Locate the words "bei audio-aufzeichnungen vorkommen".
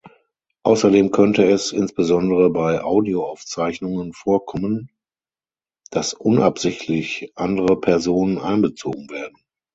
2.49-4.89